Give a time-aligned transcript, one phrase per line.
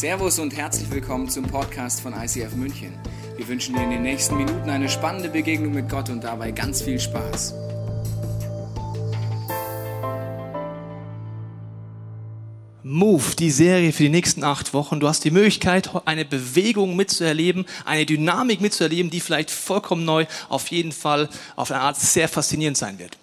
[0.00, 2.94] Servus und herzlich willkommen zum Podcast von ICF München.
[3.36, 6.80] Wir wünschen dir in den nächsten Minuten eine spannende Begegnung mit Gott und dabei ganz
[6.80, 7.52] viel Spaß.
[12.82, 15.00] Move, die Serie für die nächsten acht Wochen.
[15.00, 20.68] Du hast die Möglichkeit, eine Bewegung mitzuerleben, eine Dynamik mitzuerleben, die vielleicht vollkommen neu, auf
[20.68, 23.19] jeden Fall auf eine Art sehr faszinierend sein wird.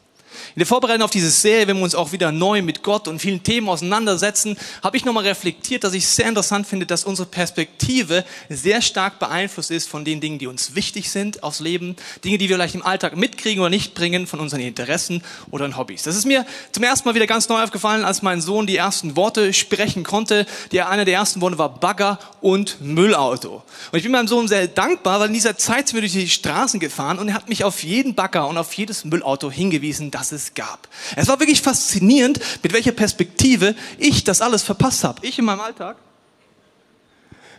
[0.55, 3.19] In der Vorbereitung auf diese Serie, wenn wir uns auch wieder neu mit Gott und
[3.19, 7.27] vielen Themen auseinandersetzen, habe ich nochmal reflektiert, dass ich es sehr interessant finde, dass unsere
[7.27, 12.37] Perspektive sehr stark beeinflusst ist von den Dingen, die uns wichtig sind aufs Leben, Dinge,
[12.37, 16.03] die wir vielleicht im Alltag mitkriegen oder nicht bringen, von unseren Interessen oder Hobbys.
[16.03, 19.15] Das ist mir zum ersten Mal wieder ganz neu aufgefallen, als mein Sohn die ersten
[19.15, 20.45] Worte sprechen konnte.
[20.71, 23.63] Die, einer der ersten Worte war Bagger und Müllauto.
[23.91, 26.29] Und ich bin meinem Sohn sehr dankbar, weil in dieser Zeit sind wir durch die
[26.29, 30.31] Straßen gefahren und er hat mich auf jeden Bagger und auf jedes Müllauto hingewiesen, dass
[30.31, 30.87] es gab.
[31.15, 35.25] Es war wirklich faszinierend, mit welcher Perspektive ich das alles verpasst habe.
[35.25, 35.97] Ich in meinem Alltag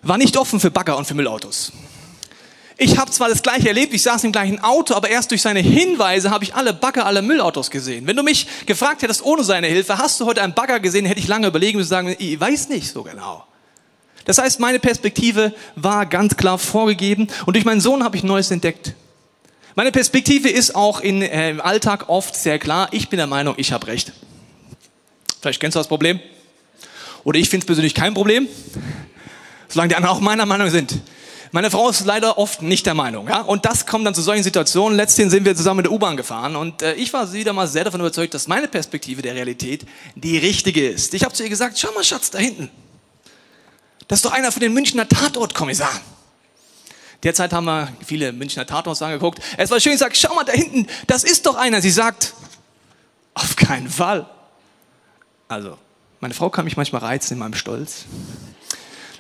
[0.03, 1.73] war nicht offen für Bagger und für Müllautos.
[2.81, 5.59] Ich habe zwar das gleiche erlebt, ich saß im gleichen Auto, aber erst durch seine
[5.59, 8.07] Hinweise habe ich alle Bagger, alle Müllautos gesehen.
[8.07, 11.19] Wenn du mich gefragt hättest ohne seine Hilfe, hast du heute einen Bagger gesehen, hätte
[11.19, 13.45] ich lange überlegen müssen sagen, ich weiß nicht so genau.
[14.27, 18.53] Das heißt, meine Perspektive war ganz klar vorgegeben und durch meinen Sohn habe ich Neues
[18.53, 18.95] entdeckt.
[19.79, 22.89] Meine Perspektive ist auch in, äh, im Alltag oft sehr klar.
[22.91, 24.11] Ich bin der Meinung, ich habe recht.
[25.41, 26.19] Vielleicht kennst du das Problem.
[27.23, 28.49] Oder ich finde es persönlich kein Problem,
[29.69, 30.99] solange die anderen auch meiner Meinung sind.
[31.53, 33.29] Meine Frau ist leider oft nicht der Meinung.
[33.29, 33.43] Ja?
[33.43, 34.97] Und das kommt dann zu solchen Situationen.
[34.97, 37.85] Letztendlich sind wir zusammen mit der U-Bahn gefahren und äh, ich war wieder mal sehr
[37.85, 41.15] davon überzeugt, dass meine Perspektive der Realität die richtige ist.
[41.15, 42.69] Ich habe zu ihr gesagt, schau mal Schatz, da hinten.
[44.09, 46.18] Das ist doch einer von den Münchner Tatortkommissaren.
[47.23, 49.41] Derzeit haben wir viele Münchner Tatorts angeguckt.
[49.57, 51.81] Es war schön, ich sage, schau mal da hinten, das ist doch einer.
[51.83, 52.35] Sie sagt,
[53.35, 54.27] auf keinen Fall.
[55.49, 55.79] Also,
[56.21, 58.05] meine Frau kann mich manchmal reizen in meinem Stolz.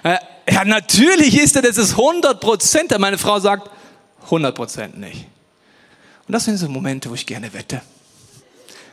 [0.04, 0.18] Äh,
[0.50, 2.96] ja, natürlich ist er, das ist 100 Prozent.
[2.98, 3.70] Meine Frau sagt,
[4.24, 5.26] 100 Prozent nicht.
[6.26, 7.82] Und das sind so Momente, wo ich gerne wette.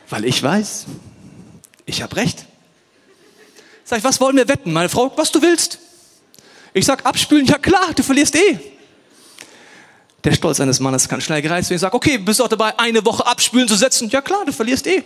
[0.08, 0.86] Weil ich weiß,
[1.84, 2.46] ich habe recht.
[3.84, 4.72] Sag ich, was wollen wir wetten?
[4.72, 5.78] Meine Frau, was du willst.
[6.72, 8.58] Ich sag, abspülen, ja klar, du verlierst eh.
[10.26, 11.76] Der Stolz eines Mannes kann schnell gereizt werden.
[11.76, 14.10] Ich sage, okay, bist du auch dabei, eine Woche abspülen zu setzen?
[14.10, 15.04] Ja klar, du verlierst eh.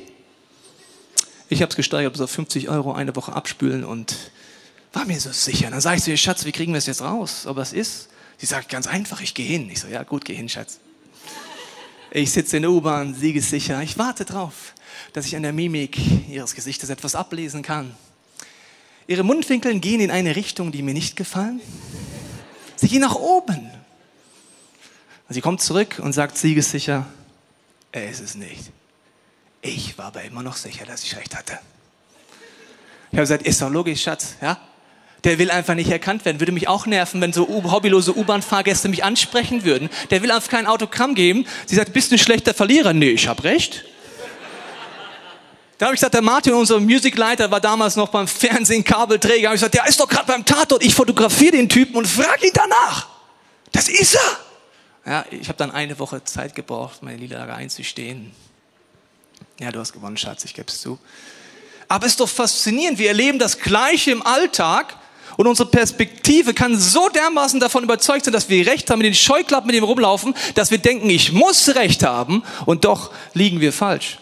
[1.51, 4.17] Ich habe es gesteigert bis auf 50 Euro eine Woche abspülen und
[4.95, 5.71] war mir so sicher.
[5.71, 7.47] Dann sage ich zu ihr, Schatz, wie kriegen wir es jetzt raus?
[7.47, 8.09] Aber es ist,
[8.39, 9.69] sie sagt ganz einfach, ich gehe hin.
[9.71, 10.81] Ich so, ja gut, geh hin, Schatz.
[12.13, 13.83] Ich sitze in der U-Bahn, siegessicher.
[13.83, 14.73] Ich warte drauf,
[15.13, 15.99] dass ich an der Mimik
[16.31, 17.95] ihres Gesichtes etwas ablesen kann.
[19.07, 21.61] Ihre Mundwinkel gehen in eine Richtung, die mir nicht gefallen.
[22.77, 23.71] Sie gehen nach oben.
[25.31, 27.07] Und sie kommt zurück und sagt siegessicher,
[27.93, 28.73] er ist es nicht.
[29.63, 31.57] Ich war aber immer noch sicher, dass ich recht hatte.
[33.13, 34.59] Ich habe gesagt, ist doch logisch, Schatz, ja?
[35.23, 36.41] Der will einfach nicht erkannt werden.
[36.41, 39.89] Würde mich auch nerven, wenn so hobbylose U-Bahn-Fahrgäste mich ansprechen würden.
[40.11, 41.47] Der will einfach kein Autogramm geben.
[41.65, 42.93] Sie sagt, bist du ein schlechter Verlierer?
[42.93, 43.85] Nee, ich habe recht.
[45.79, 49.47] Da habe ich gesagt, der Martin, unser Musicleiter, war damals noch beim Fernsehen Kabelträger.
[49.47, 50.83] Habe ich gesagt, der ist doch gerade beim Tatort.
[50.83, 53.07] Ich fotografiere den Typen und frage ihn danach.
[53.71, 54.50] Das ist er.
[55.11, 58.31] Ja, ich habe dann eine Woche Zeit gebraucht, meine Niederlage einzustehen.
[59.59, 61.01] Ja, du hast gewonnen, Schatz, ich gebe es zu.
[61.89, 64.97] Aber es ist doch faszinierend, wir erleben das Gleiche im Alltag
[65.37, 69.15] und unsere Perspektive kann so dermaßen davon überzeugt sein, dass wir Recht haben, mit den
[69.15, 73.73] Scheuklappen mit dem rumlaufen, dass wir denken, ich muss Recht haben und doch liegen wir
[73.73, 74.21] falsch.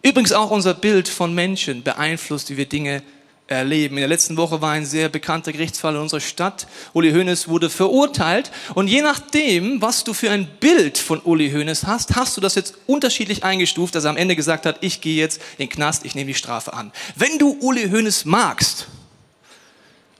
[0.00, 3.02] Übrigens auch unser Bild von Menschen beeinflusst, wie wir Dinge
[3.48, 3.96] erleben.
[3.96, 6.68] In der letzten Woche war ein sehr bekannter Gerichtsfall in unserer Stadt.
[6.92, 8.52] Uli Hoeneß wurde verurteilt.
[8.74, 12.54] Und je nachdem, was du für ein Bild von Uli Hoeneß hast, hast du das
[12.54, 16.04] jetzt unterschiedlich eingestuft, dass er am Ende gesagt hat, ich gehe jetzt in den Knast,
[16.04, 16.92] ich nehme die Strafe an.
[17.16, 18.86] Wenn du Uli Hoeneß magst,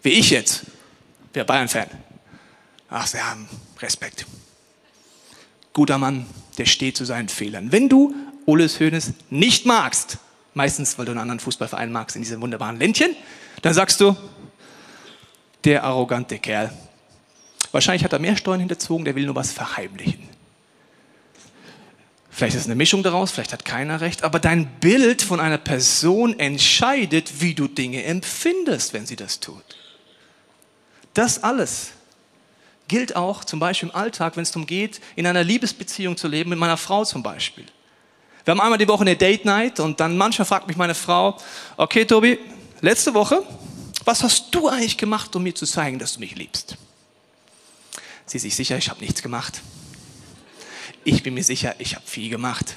[0.03, 0.63] wie ich jetzt,
[1.35, 1.89] wäre Bayern-Fan.
[2.89, 3.47] Ach, wir haben
[3.81, 4.25] Respekt.
[5.75, 7.73] Guter Mann, der steht zu seinen Fehlern.
[7.73, 8.15] Wenn du
[8.47, 10.17] Uli Hoeneß nicht magst,
[10.59, 13.17] meistens weil du einen anderen Fußballverein magst, in diesem wunderbaren Ländchen,
[13.63, 14.17] dann sagst du,
[15.65, 16.73] der arrogante Kerl.
[17.73, 20.29] Wahrscheinlich hat er mehr Steuern hinterzogen, der will nur was verheimlichen.
[22.31, 26.39] Vielleicht ist eine Mischung daraus, vielleicht hat keiner recht, aber dein Bild von einer Person
[26.39, 29.77] entscheidet, wie du Dinge empfindest, wenn sie das tut.
[31.15, 31.93] Das alles
[32.89, 36.51] gilt auch zum Beispiel im Alltag, wenn es darum geht, in einer Liebesbeziehung zu leben,
[36.51, 37.67] mit meiner Frau zum Beispiel.
[38.49, 41.37] Wir haben einmal die Woche eine Date Night und dann manchmal fragt mich meine Frau,
[41.77, 42.39] okay Tobi,
[42.81, 43.43] letzte Woche,
[44.07, 46.79] was hast du eigentlich gemacht, um mir zu zeigen, dass du mich liebst?
[48.25, 49.61] Sie ist sich sicher, ich habe nichts gemacht.
[51.05, 52.77] Ich bin mir sicher, ich habe viel gemacht.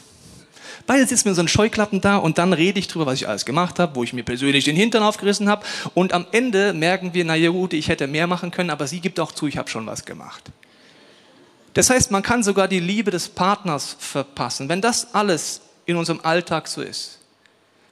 [0.88, 3.46] Beide sitzen mit so einen Scheuklappen da und dann rede ich drüber, was ich alles
[3.46, 5.66] gemacht habe, wo ich mir persönlich den Hintern aufgerissen habe.
[5.94, 9.22] Und am Ende merken wir, naja gut, ich hätte mehr machen können, aber sie gibt
[9.22, 10.52] auch zu, ich habe schon was gemacht.
[11.74, 14.70] Das heißt, man kann sogar die Liebe des Partners verpassen.
[14.70, 17.20] Wenn das alles in unserem Alltag so ist,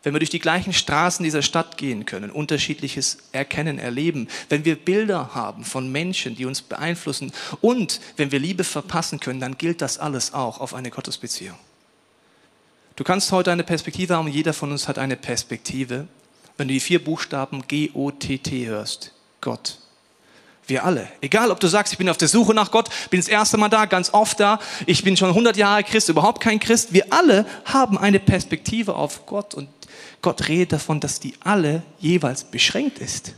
[0.04, 4.78] wenn wir durch die gleichen Straßen dieser Stadt gehen können, unterschiedliches erkennen, erleben, wenn wir
[4.78, 9.81] Bilder haben von Menschen, die uns beeinflussen und wenn wir Liebe verpassen können, dann gilt
[9.81, 11.58] das alles auch auf eine Gottesbeziehung.
[12.96, 16.08] Du kannst heute eine Perspektive haben, jeder von uns hat eine Perspektive,
[16.58, 19.14] wenn du die vier Buchstaben G-O-T-T hörst.
[19.42, 19.80] Gott.
[20.69, 21.07] Wir alle.
[21.21, 23.69] Egal, ob du sagst, ich bin auf der Suche nach Gott, bin das erste Mal
[23.69, 26.94] da, ganz oft da, ich bin schon 100 Jahre Christ, überhaupt kein Christ.
[26.94, 29.69] Wir alle haben eine Perspektive auf Gott und
[30.21, 33.33] Gott redet davon, dass die alle jeweils beschränkt ist.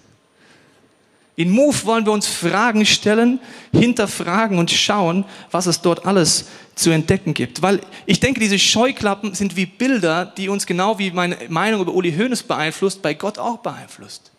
[1.35, 3.39] In Move wollen wir uns Fragen stellen,
[3.71, 6.45] hinterfragen und schauen, was es dort alles
[6.75, 7.61] zu entdecken gibt.
[7.61, 11.93] Weil ich denke, diese Scheuklappen sind wie Bilder, die uns genau wie meine Meinung über
[11.93, 14.30] Uli Hoeneß beeinflusst, bei Gott auch beeinflusst.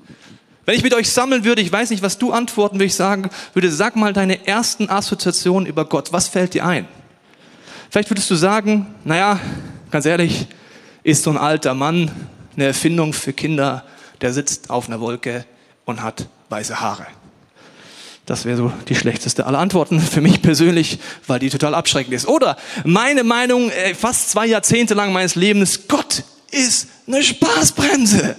[0.65, 3.31] Wenn ich mit euch sammeln würde, ich weiß nicht, was du antworten würde ich sagen,
[3.53, 6.13] würde, sag mal deine ersten Assoziationen über Gott.
[6.13, 6.87] Was fällt dir ein?
[7.91, 9.41] Vielleicht würdest du sagen, naja,
[9.91, 10.47] ganz ehrlich,
[11.03, 12.11] ist so ein alter Mann
[12.55, 13.85] eine Erfindung für Kinder,
[14.21, 15.45] der sitzt auf einer Wolke
[15.85, 17.07] und hat weiße Haare.
[18.25, 22.29] Das wäre so die schlechteste aller Antworten für mich persönlich, weil die total abschreckend ist.
[22.29, 26.23] Oder meine Meinung, äh, fast zwei Jahrzehnte lang meines Lebens, Gott
[26.53, 28.37] ist eine Spaßbremse.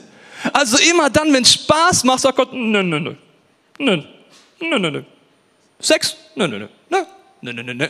[0.52, 3.16] Also immer dann, wenn Spaß macht, sagt Gott, nö, nö, nö.
[3.80, 4.04] Nö,
[4.60, 5.04] nö, nö, nö.
[5.80, 6.16] Sex?
[6.36, 6.68] Nö, nö, nö.
[7.42, 7.88] Nö, nö, nö, nö.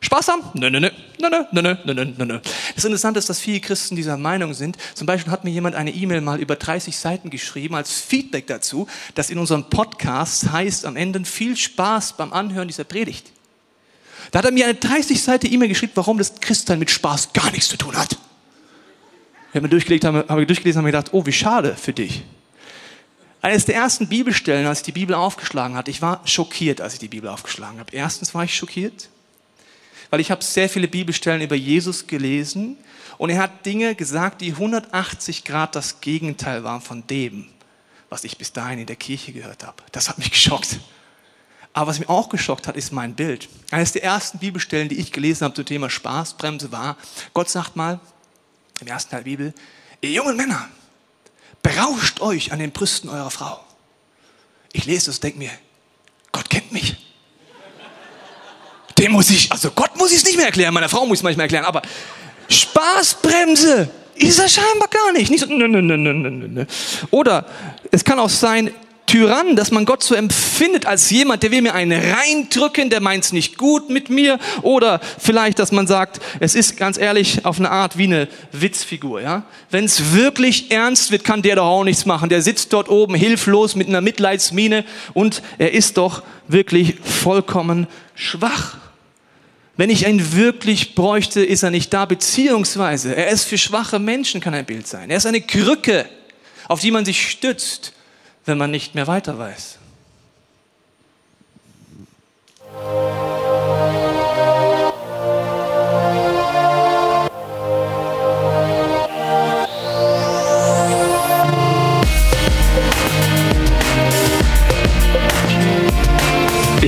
[0.00, 0.42] Spaß haben?
[0.54, 0.90] Nö, nö, nö.
[1.18, 2.40] Nö, nö, nö, nö, nö, nö, nö.
[2.74, 4.76] Das Interessante ist, dass viele Christen dieser Meinung sind.
[4.94, 8.86] Zum Beispiel hat mir jemand eine E-Mail mal über 30 Seiten geschrieben als Feedback dazu,
[9.14, 13.32] dass in unserem Podcast heißt am Ende viel Spaß beim Anhören dieser Predigt.
[14.30, 17.50] Da hat er mir eine 30 Seite E-Mail geschrieben, warum das Christsein mit Spaß gar
[17.50, 18.18] nichts zu tun hat.
[19.54, 22.24] Ich habe mir durchgelegt, habe, habe durchgelesen und habe gedacht, oh, wie schade für dich.
[23.40, 26.98] Eines der ersten Bibelstellen, als ich die Bibel aufgeschlagen hatte, ich war schockiert, als ich
[26.98, 27.92] die Bibel aufgeschlagen habe.
[27.92, 29.10] Erstens war ich schockiert,
[30.10, 32.76] weil ich habe sehr viele Bibelstellen über Jesus gelesen
[33.16, 37.46] und er hat Dinge gesagt, die 180 Grad das Gegenteil waren von dem,
[38.08, 39.84] was ich bis dahin in der Kirche gehört habe.
[39.92, 40.80] Das hat mich geschockt.
[41.72, 43.48] Aber was mich auch geschockt hat, ist mein Bild.
[43.70, 46.96] Eines der ersten Bibelstellen, die ich gelesen habe zum Thema Spaßbremse war,
[47.34, 48.00] Gott sagt mal,
[48.84, 49.54] im ersten Teil Bibel,
[50.02, 50.68] ihr jungen Männer,
[51.62, 53.58] berauscht euch an den Brüsten eurer Frau.
[54.72, 55.50] Ich lese das und denke mir,
[56.32, 56.96] Gott kennt mich.
[58.98, 61.20] Dem muss ich, also Gott muss ich es nicht mehr erklären, meiner Frau muss ich
[61.20, 61.80] es manchmal erklären, aber
[62.48, 65.30] Spaßbremse ist er scheinbar gar nicht.
[65.30, 66.64] Nicht so, nö, nö, nö, nö, nö.
[67.10, 67.46] Oder
[67.90, 68.70] es kann auch sein,
[69.14, 73.22] Tyrann, dass man Gott so empfindet als jemand, der will mir einen reindrücken, der meint
[73.22, 74.40] es nicht gut mit mir.
[74.62, 79.20] Oder vielleicht, dass man sagt, es ist ganz ehrlich auf eine Art wie eine Witzfigur.
[79.20, 79.44] Ja?
[79.70, 82.28] Wenn es wirklich ernst wird, kann der doch auch nichts machen.
[82.28, 88.78] Der sitzt dort oben hilflos mit einer Mitleidsmine und er ist doch wirklich vollkommen schwach.
[89.76, 94.40] Wenn ich ihn wirklich bräuchte, ist er nicht da, beziehungsweise er ist für schwache Menschen,
[94.40, 95.08] kann ein Bild sein.
[95.08, 96.04] Er ist eine Krücke,
[96.66, 97.92] auf die man sich stützt
[98.44, 99.78] wenn man nicht mehr weiter weiß.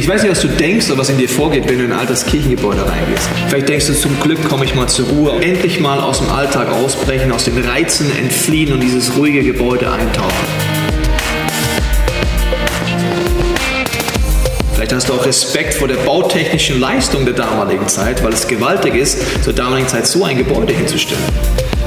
[0.06, 1.98] Ich weiß nicht, was du denkst oder was in dir vorgeht, wenn du in ein
[1.98, 3.28] altes Kirchengebäude reingehst.
[3.48, 6.68] Vielleicht denkst du, zum Glück komme ich mal zur Ruhe, endlich mal aus dem Alltag
[6.68, 10.75] ausbrechen, aus den Reizen entfliehen und dieses ruhige Gebäude eintauchen.
[15.06, 19.52] Hast auch Respekt vor der bautechnischen Leistung der damaligen Zeit, weil es gewaltig ist, zur
[19.52, 21.22] damaligen Zeit so ein Gebäude hinzustellen.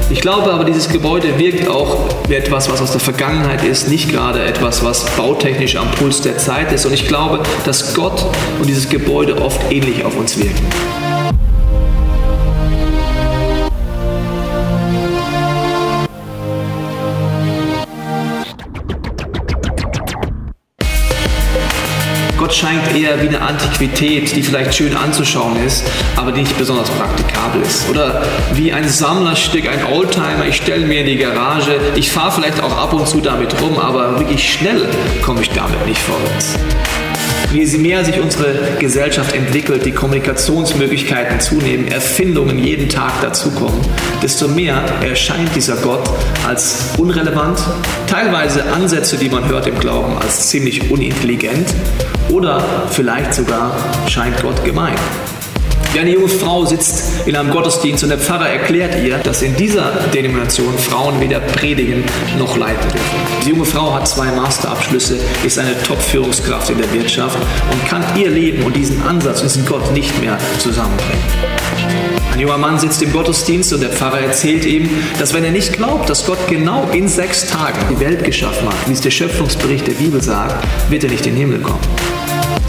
[0.08, 4.10] Ich glaube aber, dieses Gebäude wirkt auch wie etwas, was aus der Vergangenheit ist, nicht
[4.10, 6.86] gerade etwas, was bautechnisch am Puls der Zeit ist.
[6.86, 8.24] Und ich glaube, dass Gott
[8.58, 10.99] und dieses Gebäude oft ähnlich auf uns wirken.
[22.50, 25.84] Gott scheint eher wie eine Antiquität, die vielleicht schön anzuschauen ist,
[26.16, 27.88] aber die nicht besonders praktikabel ist.
[27.88, 32.60] Oder wie ein Sammlerstück, ein Oldtimer, ich stelle mir in die Garage, ich fahre vielleicht
[32.60, 34.88] auch ab und zu damit rum, aber wirklich schnell
[35.22, 36.56] komme ich damit nicht vorwärts.
[37.52, 43.80] Je mehr sich unsere Gesellschaft entwickelt, die Kommunikationsmöglichkeiten zunehmen, Erfindungen jeden Tag dazukommen,
[44.22, 46.08] desto mehr erscheint dieser Gott
[46.46, 47.58] als unrelevant,
[48.06, 51.74] teilweise Ansätze, die man hört im Glauben, als ziemlich unintelligent
[52.28, 53.76] oder vielleicht sogar
[54.06, 54.94] scheint Gott gemein.
[55.98, 59.90] Eine junge Frau sitzt in einem Gottesdienst und der Pfarrer erklärt ihr, dass in dieser
[60.14, 62.04] Denomination Frauen weder predigen
[62.38, 63.16] noch leiten dürfen.
[63.44, 68.30] Die junge Frau hat zwei Masterabschlüsse, ist eine Top-Führungskraft in der Wirtschaft und kann ihr
[68.30, 71.24] Leben und diesen Ansatz, diesen Gott nicht mehr zusammenbringen.
[72.32, 75.74] Ein junger Mann sitzt im Gottesdienst und der Pfarrer erzählt ihm, dass wenn er nicht
[75.74, 79.86] glaubt, dass Gott genau in sechs Tagen die Welt geschaffen hat, wie es der Schöpfungsbericht
[79.86, 81.80] der Bibel sagt, wird er nicht in den Himmel kommen.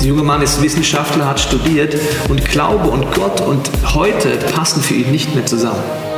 [0.01, 1.95] Der junge Mann ist Wissenschaftler, hat studiert
[2.27, 6.10] und Glaube und Gott und heute passen für ihn nicht mehr zusammen.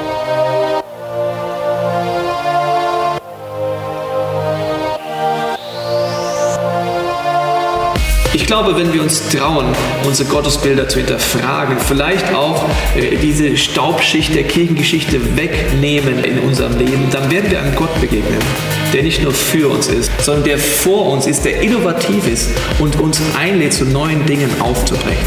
[8.44, 9.68] Ich glaube, wenn wir uns trauen,
[10.06, 17.08] unsere Gottesbilder zu hinterfragen, vielleicht auch äh, diese Staubschicht der Kirchengeschichte wegnehmen in unserem Leben,
[17.10, 18.40] dann werden wir einem Gott begegnen,
[18.92, 23.00] der nicht nur für uns ist, sondern der vor uns ist, der innovativ ist und
[23.00, 25.26] uns einlädt, zu neuen Dingen aufzubrechen.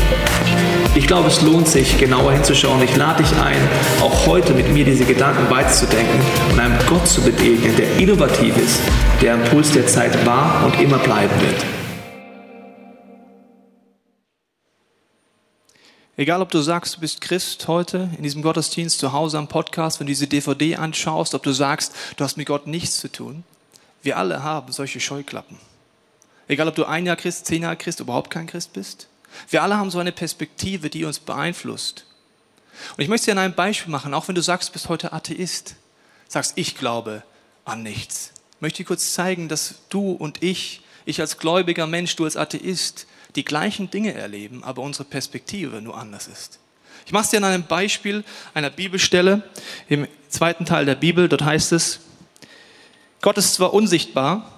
[0.95, 2.83] Ich glaube, es lohnt sich, genauer hinzuschauen.
[2.83, 3.57] Ich lade dich ein,
[4.03, 6.21] auch heute mit mir diese Gedanken weiterzudenken
[6.53, 8.79] und einem Gott zu begegnen, der innovativ ist,
[9.23, 11.86] der am Puls der Zeit war und immer bleiben wird.
[16.19, 20.01] Egal, ob du sagst, du bist Christ heute in diesem Gottesdienst, zu Hause am Podcast,
[20.01, 23.45] wenn du diese DVD anschaust, ob du sagst, du hast mit Gott nichts zu tun.
[24.03, 25.59] Wir alle haben solche Scheuklappen.
[26.49, 29.09] Egal, ob du ein Jahr Christ, zehn Jahre Christ, überhaupt kein Christ bist.
[29.51, 32.07] Wir alle haben so eine Perspektive, die uns beeinflusst.
[32.97, 35.75] Und ich möchte dir ein Beispiel machen, auch wenn du sagst, du bist heute Atheist,
[36.29, 37.25] sagst, ich glaube
[37.67, 38.33] an nichts.
[38.55, 42.39] Ich möchte dir kurz zeigen, dass du und ich, ich als gläubiger Mensch, du als
[42.39, 43.07] Atheist,
[43.37, 46.59] die gleichen Dinge erleben, aber unsere Perspektive nur anders ist.
[47.05, 48.25] Ich mache es dir an einem Beispiel
[48.55, 49.43] einer Bibelstelle
[49.89, 51.29] im zweiten Teil der Bibel.
[51.29, 52.01] Dort heißt es,
[53.21, 54.53] Gott ist zwar unsichtbar,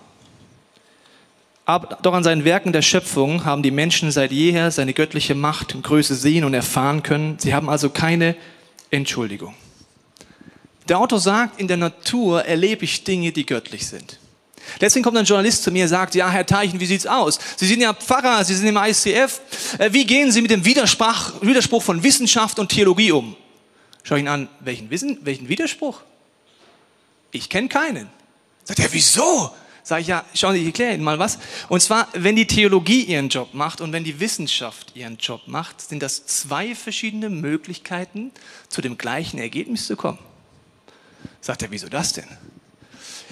[1.67, 5.75] aber doch an seinen Werken der Schöpfung haben die Menschen seit jeher seine göttliche Macht
[5.75, 7.39] und Größe sehen und erfahren können.
[7.39, 8.37] Sie haben also keine
[8.91, 9.55] Entschuldigung.
[10.89, 14.19] Der Autor sagt, in der Natur erlebe ich Dinge, die göttlich sind.
[14.81, 17.39] Deswegen kommt ein Journalist zu mir und sagt, ja, Herr Teichen, wie sieht's aus?
[17.57, 19.41] Sie sind ja Pfarrer, Sie sind im ICF.
[19.79, 23.37] Äh, wie gehen Sie mit dem Widerspruch, Widerspruch von Wissenschaft und Theologie um?
[24.03, 26.03] Schau ihn an, welchen, Wissen, welchen Widerspruch?
[27.31, 28.09] Ich kenne keinen.
[28.65, 29.51] Sagt er, wieso?
[29.83, 31.39] Sag ich, ja, schauen Sie, ich erkläre Ihnen mal was.
[31.71, 35.81] Und zwar, wenn die Theologie ihren Job macht und wenn die Wissenschaft ihren Job macht,
[35.81, 38.31] sind das zwei verschiedene Möglichkeiten,
[38.69, 40.19] zu dem gleichen Ergebnis zu kommen.
[41.41, 42.27] Sagt er, wieso das denn?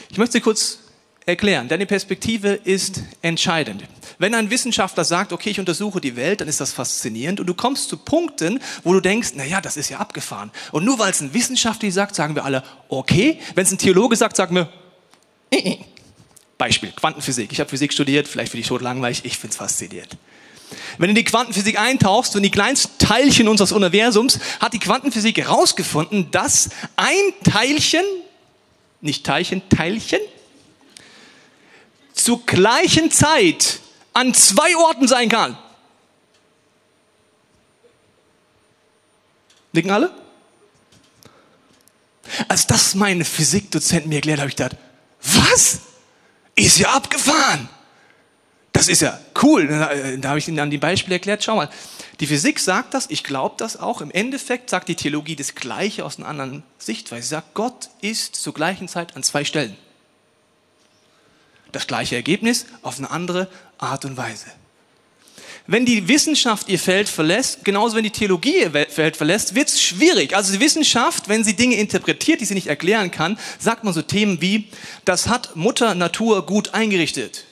[0.09, 0.79] Ich möchte kurz
[1.27, 1.67] erklären.
[1.67, 3.83] Deine Perspektive ist entscheidend.
[4.19, 7.55] Wenn ein Wissenschaftler sagt, okay, ich untersuche die Welt, dann ist das faszinierend und du
[7.55, 10.53] kommst zu Punkten, wo du denkst, na ja, das ist ja abgefahren.
[10.71, 13.41] Und nur weil es ein Wissenschaftler sagt, sagen wir alle, okay.
[13.57, 14.73] Wenn es ein Theologe sagt, sagen wir,
[15.51, 15.79] äh, äh.
[16.57, 17.53] Beispiel, Quantenphysik.
[17.53, 20.17] Ich habe Physik studiert, vielleicht finde ich tot langweilig, ich finde es faszinierend.
[20.99, 25.37] Wenn du in die Quantenphysik eintauchst und die kleinsten Teilchen unseres Universums, hat die Quantenphysik
[25.39, 27.15] herausgefunden, dass ein
[27.45, 28.05] Teilchen,
[29.01, 30.21] nicht Teilchen, Teilchen,
[32.27, 33.79] zur gleichen Zeit
[34.13, 35.57] an zwei Orten sein kann.
[39.71, 40.11] Nicken alle?
[42.49, 44.77] Als das meine Physikdozent mir erklärt, habe ich gedacht,
[45.23, 45.79] was?
[46.57, 47.69] Ist ja abgefahren.
[48.73, 49.69] Das ist ja cool.
[49.69, 51.45] Da habe ich Ihnen dann die Beispiele erklärt.
[51.45, 51.71] Schau mal,
[52.19, 54.01] die Physik sagt das, ich glaube das auch.
[54.01, 57.23] Im Endeffekt sagt die Theologie das Gleiche aus einer anderen Sichtweise.
[57.23, 59.77] Sie sagt, Gott ist zur gleichen Zeit an zwei Stellen
[61.77, 64.47] das gleiche Ergebnis auf eine andere Art und Weise.
[65.69, 69.83] Wenn die Wissenschaft ihr Feld verlässt, genauso wenn die Theologie ihr Feld verlässt, wird es
[69.83, 70.37] schwierig.
[70.37, 74.03] Also die Wissenschaft, wenn sie Dinge interpretiert, die sie nicht erklären kann, sagt man so
[74.03, 74.69] Themen wie,
[75.05, 77.45] das hat Mutter Natur gut eingerichtet.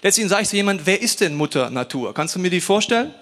[0.00, 2.14] Letztlich sage ich zu jemand, wer ist denn Mutter Natur?
[2.14, 3.12] Kannst du mir die vorstellen?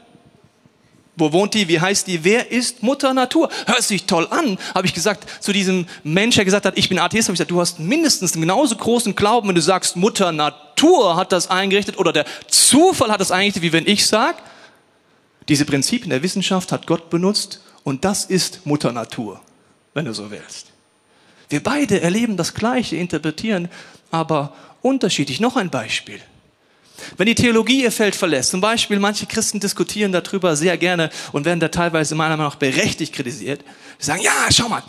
[1.17, 1.69] Wo wohnt die?
[1.69, 2.25] Wie heißt die?
[2.25, 3.51] Wer ist Mutter Natur?
[3.67, 6.99] Hört sich toll an, habe ich gesagt zu diesem Mensch, der gesagt hat, ich bin
[6.99, 10.33] Atheist, habe ich gesagt, du hast mindestens einen genauso großen Glauben, wenn du sagst, Mutter
[10.33, 14.39] Natur hat das eingerichtet oder der Zufall hat das eingerichtet, wie wenn ich sage,
[15.49, 19.41] diese Prinzipien der Wissenschaft hat Gott benutzt und das ist Mutter Natur,
[19.95, 20.69] wenn du so willst.
[21.49, 23.69] Wir beide erleben das Gleiche, interpretieren
[24.11, 25.41] aber unterschiedlich.
[25.41, 26.21] Noch ein Beispiel.
[27.17, 31.45] Wenn die Theologie ihr Feld verlässt, zum Beispiel manche Christen diskutieren darüber sehr gerne und
[31.45, 33.63] werden da teilweise meiner Meinung nach berechtigt kritisiert,
[34.01, 34.83] die sagen, ja, schau mal,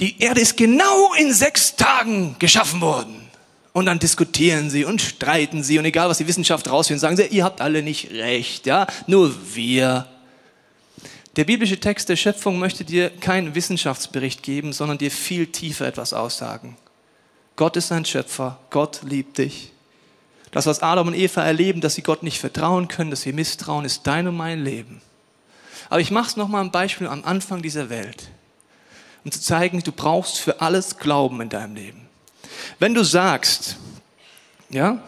[0.00, 3.22] die Erde ist genau in sechs Tagen geschaffen worden.
[3.72, 7.26] Und dann diskutieren sie und streiten sie und egal was die Wissenschaft rausfindet, sagen sie,
[7.26, 10.06] ihr habt alle nicht recht, ja, nur wir.
[11.36, 16.14] Der biblische Text der Schöpfung möchte dir keinen Wissenschaftsbericht geben, sondern dir viel tiefer etwas
[16.14, 16.78] aussagen.
[17.56, 19.72] Gott ist ein Schöpfer, Gott liebt dich.
[20.50, 23.84] Das, was Adam und Eva erleben, dass sie Gott nicht vertrauen können, dass sie misstrauen,
[23.84, 25.02] ist dein und mein Leben.
[25.88, 28.28] Aber ich mache es nochmal ein Beispiel am Anfang dieser Welt,
[29.24, 32.08] um zu zeigen, du brauchst für alles Glauben in deinem Leben.
[32.78, 33.76] Wenn du sagst,
[34.70, 35.00] ja,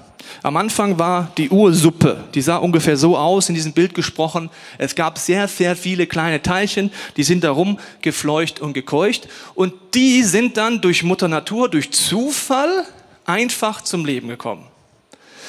[0.43, 4.51] am Anfang war die Ursuppe, die sah ungefähr so aus, in diesem Bild gesprochen.
[4.77, 9.29] Es gab sehr, sehr viele kleine Teilchen, die sind darum gefleucht und gekeucht.
[9.55, 12.85] Und die sind dann durch Mutter Natur, durch Zufall
[13.25, 14.67] einfach zum Leben gekommen.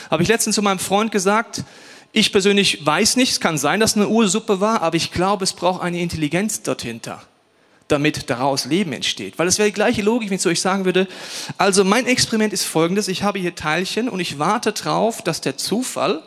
[0.09, 1.63] Habe ich letztens zu meinem Freund gesagt,
[2.11, 5.43] ich persönlich weiß nicht, es kann sein, dass es eine Ursuppe war, aber ich glaube,
[5.43, 6.85] es braucht eine Intelligenz dort
[7.87, 9.37] damit daraus Leben entsteht.
[9.37, 11.07] Weil es wäre die gleiche Logik, wenn ich zu euch sagen würde,
[11.57, 15.57] also mein Experiment ist folgendes, ich habe hier Teilchen und ich warte darauf, dass der
[15.57, 16.21] Zufall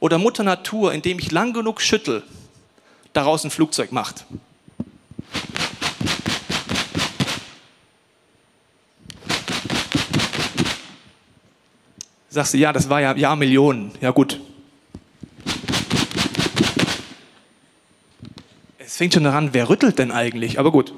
[0.00, 2.22] oder Mutter Natur, indem ich lang genug schüttel,
[3.12, 4.26] daraus ein Flugzeug macht.
[12.36, 13.92] Sagst du, ja, das war ja, ja Millionen.
[14.02, 14.38] Ja gut,
[18.78, 20.58] Es fängt schon daran, wer rüttelt denn eigentlich?
[20.58, 20.92] Aber gut.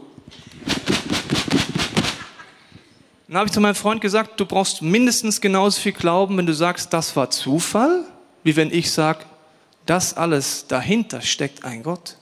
[3.28, 6.54] Dann habe ich zu meinem Freund gesagt, du brauchst mindestens genauso viel Glauben, wenn du
[6.54, 8.04] sagst, das war Zufall,
[8.42, 9.20] wie wenn ich sage,
[9.86, 12.17] das alles dahinter steckt ein Gott.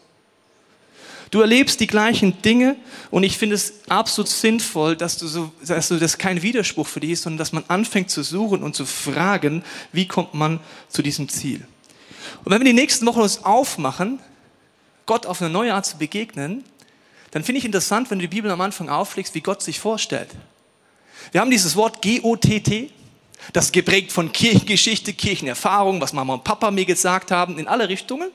[1.30, 2.76] Du erlebst die gleichen Dinge
[3.10, 7.00] und ich finde es absolut sinnvoll, dass du so, dass du das kein Widerspruch für
[7.00, 11.02] dich ist, sondern dass man anfängt zu suchen und zu fragen, wie kommt man zu
[11.02, 11.66] diesem Ziel.
[12.44, 14.20] Und wenn wir die nächsten Wochen uns aufmachen,
[15.04, 16.64] Gott auf eine neue Art zu begegnen,
[17.32, 20.28] dann finde ich interessant, wenn du die Bibel am Anfang auflegst, wie Gott sich vorstellt.
[21.32, 22.90] Wir haben dieses Wort G-O-T-T,
[23.52, 27.88] das ist geprägt von Kirchengeschichte, Kirchenerfahrung, was Mama und Papa mir gesagt haben, in alle
[27.88, 28.30] Richtungen.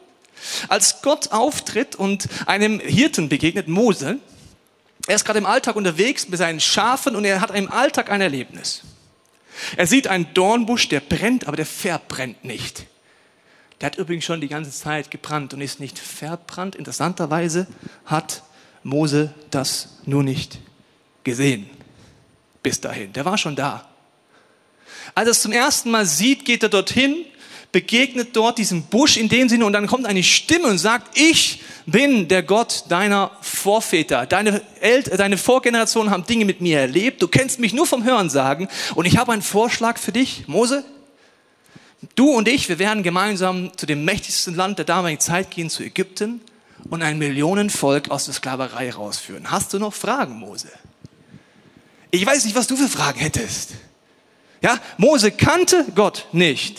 [0.68, 4.20] Als Gott auftritt und einem Hirten begegnet, Mose,
[5.08, 8.22] er ist gerade im Alltag unterwegs mit seinen Schafen und er hat im Alltag ein
[8.22, 8.82] Erlebnis.
[9.76, 12.86] Er sieht einen Dornbusch, der brennt, aber der verbrennt nicht.
[13.80, 16.76] Der hat übrigens schon die ganze Zeit gebrannt und ist nicht verbrannt.
[16.76, 17.68] Interessanterweise
[18.06, 18.44] hat
[18.84, 20.60] Mose das nur nicht
[21.24, 21.70] gesehen.
[22.62, 23.12] Bis dahin.
[23.14, 23.88] Der war schon da.
[25.16, 27.26] Als er es zum ersten Mal sieht, geht er dorthin,
[27.72, 31.62] begegnet dort diesem Busch in dem Sinne und dann kommt eine Stimme und sagt, ich
[31.86, 34.26] bin der Gott deiner Vorväter.
[34.26, 37.22] Deine, El deine Vorgenerationen haben Dinge mit mir erlebt.
[37.22, 40.84] Du kennst mich nur vom Hören sagen und ich habe einen Vorschlag für dich, Mose.
[42.16, 45.84] Du und ich, wir werden gemeinsam zu dem mächtigsten Land der damaligen Zeit gehen, zu
[45.84, 46.42] Ägypten
[46.90, 49.52] und ein Millionenvolk aus der Sklaverei rausführen.
[49.52, 50.70] Hast du noch Fragen, Mose?
[52.10, 53.72] Ich weiß nicht, was du für Fragen hättest.
[54.62, 56.78] Ja, Mose kannte Gott nicht.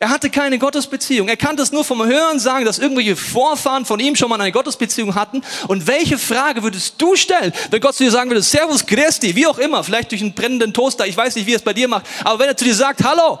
[0.00, 1.28] Er hatte keine Gottesbeziehung.
[1.28, 4.52] Er kannte es nur vom Hören sagen, dass irgendwelche Vorfahren von ihm schon mal eine
[4.52, 5.42] Gottesbeziehung hatten.
[5.66, 9.46] Und welche Frage würdest du stellen, wenn Gott zu dir sagen würde, Servus Christi, wie
[9.46, 11.88] auch immer, vielleicht durch einen brennenden Toaster, ich weiß nicht, wie er es bei dir
[11.88, 13.40] macht, aber wenn er zu dir sagt, hallo,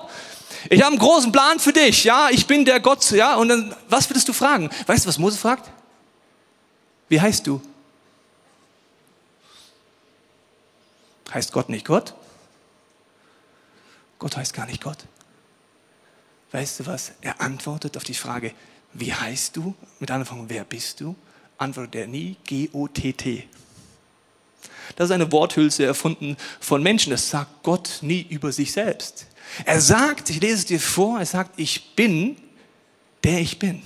[0.68, 2.02] ich habe einen großen Plan für dich.
[2.02, 3.08] Ja, ich bin der Gott.
[3.12, 4.68] Ja, und dann, was würdest du fragen?
[4.86, 5.70] Weißt du, was Mose fragt?
[7.08, 7.62] Wie heißt du?
[11.32, 12.14] Heißt Gott nicht Gott?
[14.18, 14.98] Gott heißt gar nicht Gott.
[16.52, 17.12] Weißt du was?
[17.20, 18.52] Er antwortet auf die Frage,
[18.94, 19.74] wie heißt du?
[20.00, 21.14] Mit Anfang, wer bist du?
[21.58, 23.48] Antwortet er nie, G-O-T-T.
[24.96, 27.10] Das ist eine Worthülse erfunden von Menschen.
[27.10, 29.26] Das sagt Gott nie über sich selbst.
[29.64, 32.36] Er sagt, ich lese es dir vor, er sagt, ich bin,
[33.24, 33.82] der ich bin.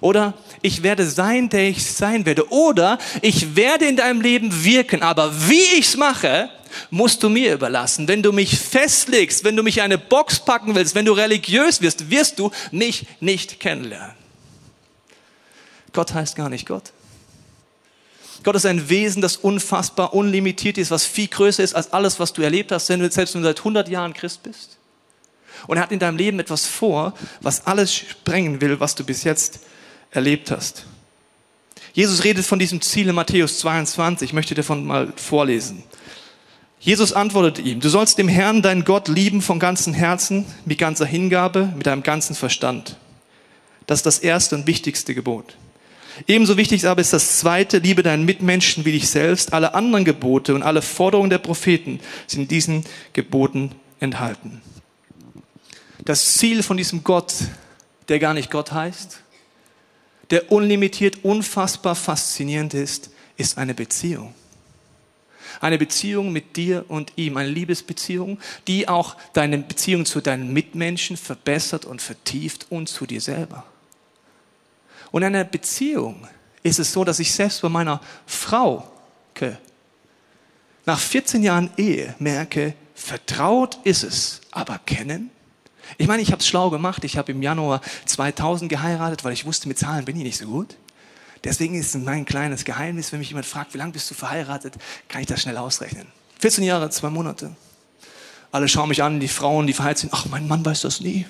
[0.00, 2.50] Oder ich werde sein, der ich sein werde.
[2.50, 6.50] Oder ich werde in deinem Leben wirken, aber wie ich es mache,
[6.90, 8.08] musst du mir überlassen.
[8.08, 11.80] Wenn du mich festlegst, wenn du mich in eine Box packen willst, wenn du religiös
[11.80, 14.16] wirst, wirst du mich nicht kennenlernen.
[15.92, 16.92] Gott heißt gar nicht Gott.
[18.42, 22.32] Gott ist ein Wesen, das unfassbar unlimitiert ist, was viel größer ist als alles, was
[22.32, 24.78] du erlebt hast, selbst wenn du seit 100 Jahren Christ bist.
[25.66, 29.24] Und er hat in deinem Leben etwas vor, was alles sprengen will, was du bis
[29.24, 29.60] jetzt
[30.10, 30.86] erlebt hast.
[31.92, 34.30] Jesus redet von diesem Ziel in Matthäus 22.
[34.30, 35.82] Ich möchte davon mal vorlesen.
[36.80, 41.04] Jesus antwortet ihm, du sollst dem Herrn, deinen Gott, lieben von ganzem Herzen, mit ganzer
[41.04, 42.96] Hingabe, mit deinem ganzen Verstand.
[43.86, 45.56] Das ist das erste und wichtigste Gebot.
[46.26, 49.52] Ebenso wichtig aber ist das zweite, liebe deinen Mitmenschen wie dich selbst.
[49.52, 54.62] Alle anderen Gebote und alle Forderungen der Propheten sind in diesen Geboten enthalten.
[56.04, 57.34] Das Ziel von diesem Gott,
[58.08, 59.20] der gar nicht Gott heißt,
[60.30, 64.34] der unlimitiert, unfassbar faszinierend ist, ist eine Beziehung.
[65.60, 71.16] Eine Beziehung mit dir und ihm, eine Liebesbeziehung, die auch deine Beziehung zu deinen Mitmenschen
[71.16, 73.64] verbessert und vertieft und zu dir selber.
[75.10, 76.26] Und in einer Beziehung
[76.62, 78.90] ist es so, dass ich selbst bei meiner Frau
[80.86, 85.30] nach 14 Jahren Ehe merke, vertraut ist es, aber kennen?
[85.98, 87.04] Ich meine, ich habe es schlau gemacht.
[87.04, 90.46] Ich habe im Januar 2000 geheiratet, weil ich wusste, mit Zahlen bin ich nicht so
[90.46, 90.76] gut.
[91.44, 94.74] Deswegen ist mein kleines Geheimnis, wenn mich jemand fragt, wie lange bist du verheiratet,
[95.08, 96.06] kann ich das schnell ausrechnen.
[96.40, 97.54] 14 Jahre, zwei Monate.
[98.52, 100.12] Alle schauen mich an, die Frauen, die verheiratet sind.
[100.12, 101.24] Ach, mein Mann weiß das nie.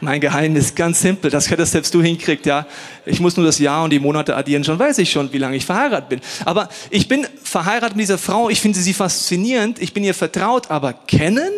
[0.00, 2.66] Mein Geheimnis, ganz simpel, das hättest selbst du hinkriegt, ja.
[3.04, 5.56] Ich muss nur das Jahr und die Monate addieren, schon weiß ich schon, wie lange
[5.56, 6.20] ich verheiratet bin.
[6.44, 10.70] Aber ich bin verheiratet mit dieser Frau, ich finde sie faszinierend, ich bin ihr vertraut,
[10.70, 11.50] aber kennen?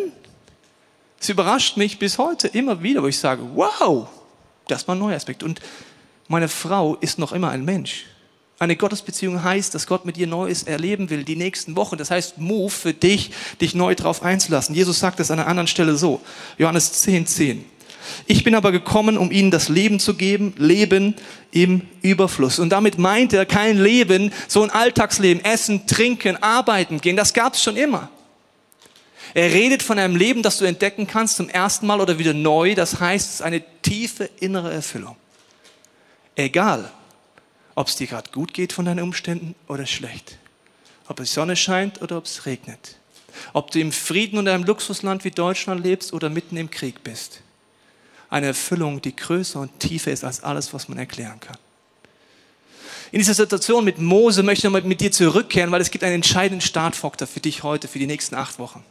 [1.19, 4.07] Es überrascht mich bis heute immer wieder, wo ich sage, wow,
[4.67, 5.43] das war ein neuer Aspekt.
[5.43, 5.61] Und
[6.27, 8.05] meine Frau ist noch immer ein Mensch.
[8.61, 11.97] Eine Gottesbeziehung heißt, dass Gott mit dir Neues erleben will, die nächsten Wochen.
[11.97, 14.75] Das heißt, move für dich, dich neu drauf einzulassen.
[14.75, 16.21] Jesus sagt es an einer anderen Stelle so.
[16.59, 17.65] Johannes 10, 10.
[18.27, 21.15] Ich bin aber gekommen, um ihnen das Leben zu geben, Leben
[21.51, 22.59] im Überfluss.
[22.59, 27.15] Und damit meint er kein Leben, so ein Alltagsleben, essen, trinken, arbeiten gehen.
[27.15, 28.09] Das gab es schon immer.
[29.33, 32.75] Er redet von einem Leben, das du entdecken kannst zum ersten Mal oder wieder neu.
[32.75, 35.15] Das heißt, es ist eine tiefe innere Erfüllung.
[36.35, 36.91] Egal,
[37.75, 40.37] ob es dir gerade gut geht von deinen Umständen oder schlecht.
[41.07, 42.97] Ob es Sonne scheint oder ob es regnet.
[43.53, 47.41] Ob du im Frieden und einem Luxusland wie Deutschland lebst oder mitten im Krieg bist
[48.31, 51.57] eine Erfüllung, die größer und tiefer ist als alles, was man erklären kann.
[53.11, 56.15] In dieser Situation mit Mose möchte ich nochmal mit dir zurückkehren, weil es gibt einen
[56.15, 58.85] entscheidenden Startfaktor für dich heute, für die nächsten acht Wochen.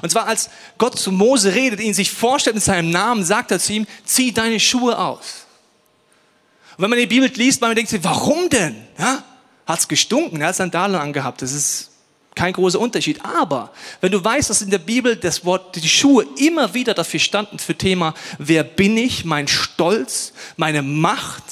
[0.00, 3.60] Und zwar, als Gott zu Mose redet, ihn sich vorstellt in seinem Namen, sagt er
[3.60, 5.43] zu ihm, zieh deine Schuhe aus.
[6.76, 8.76] Und wenn man die Bibel liest, man denkt sich, warum denn?
[8.98, 9.22] Ja?
[9.66, 11.40] Hat's gestunken, er hat Sandalen angehabt.
[11.40, 11.90] Das ist
[12.34, 13.24] kein großer Unterschied.
[13.24, 17.20] Aber wenn du weißt, dass in der Bibel das Wort, die Schuhe immer wieder dafür
[17.20, 21.44] standen für Thema, wer bin ich, mein Stolz, meine Macht.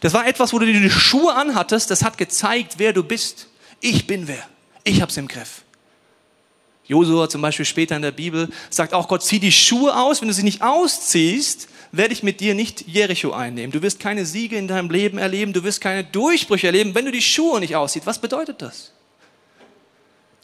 [0.00, 3.48] Das war etwas, wo du die Schuhe anhattest, das hat gezeigt, wer du bist.
[3.80, 4.46] Ich bin wer.
[4.84, 5.62] Ich hab's im Griff.
[6.86, 10.20] Josua zum Beispiel später in der Bibel sagt auch Gott, zieh die Schuhe aus.
[10.20, 13.72] Wenn du sie nicht ausziehst, werde ich mit dir nicht Jericho einnehmen.
[13.72, 15.52] Du wirst keine Siege in deinem Leben erleben.
[15.52, 18.06] Du wirst keine Durchbrüche erleben, wenn du die Schuhe nicht ausziehst.
[18.06, 18.92] Was bedeutet das?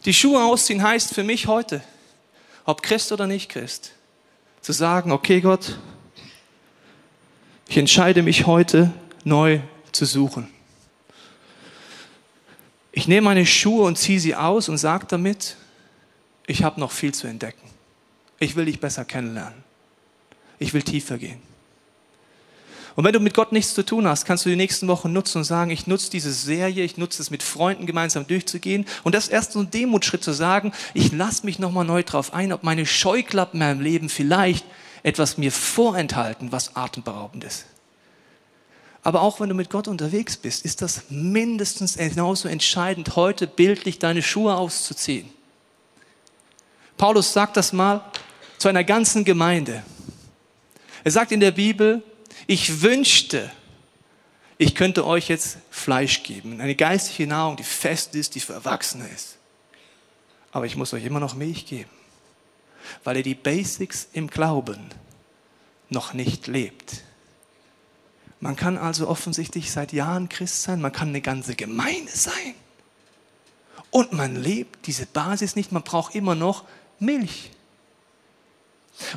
[0.05, 1.81] Die Schuhe ausziehen heißt für mich heute,
[2.65, 3.91] ob Christ oder nicht Christ,
[4.61, 5.77] zu sagen, okay Gott,
[7.67, 8.91] ich entscheide mich heute
[9.23, 9.59] neu
[9.91, 10.47] zu suchen.
[12.91, 15.57] Ich nehme meine Schuhe und ziehe sie aus und sage damit,
[16.47, 17.67] ich habe noch viel zu entdecken.
[18.39, 19.64] Ich will dich besser kennenlernen.
[20.59, 21.41] Ich will tiefer gehen.
[22.95, 25.39] Und wenn du mit Gott nichts zu tun hast, kannst du die nächsten Wochen nutzen
[25.39, 28.85] und sagen, ich nutze diese Serie, ich nutze es mit Freunden gemeinsam durchzugehen.
[29.03, 32.33] Und das ist erst so ein Demutschritt zu sagen, ich lasse mich nochmal neu drauf
[32.33, 34.65] ein, ob meine Scheuklappen in meinem Leben vielleicht
[35.03, 37.65] etwas mir vorenthalten, was atemberaubend ist.
[39.03, 43.99] Aber auch wenn du mit Gott unterwegs bist, ist das mindestens genauso entscheidend, heute bildlich
[43.99, 45.29] deine Schuhe auszuziehen.
[46.97, 48.01] Paulus sagt das mal
[48.57, 49.83] zu einer ganzen Gemeinde.
[51.05, 52.01] Er sagt in der Bibel,
[52.47, 53.51] ich wünschte,
[54.57, 59.07] ich könnte euch jetzt Fleisch geben, eine geistliche Nahrung, die fest ist, die für Erwachsene
[59.09, 59.37] ist.
[60.51, 61.91] Aber ich muss euch immer noch Milch geben,
[63.03, 64.79] weil ihr die Basics im Glauben
[65.89, 67.03] noch nicht lebt.
[68.39, 72.55] Man kann also offensichtlich seit Jahren Christ sein, man kann eine ganze Gemeinde sein.
[73.91, 76.63] Und man lebt diese Basis nicht, man braucht immer noch
[76.97, 77.51] Milch.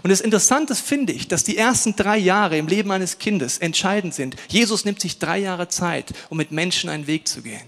[0.03, 4.13] Und das Interessante finde ich, dass die ersten drei Jahre im Leben eines Kindes entscheidend
[4.15, 4.37] sind.
[4.49, 7.67] Jesus nimmt sich drei Jahre Zeit, um mit Menschen einen Weg zu gehen.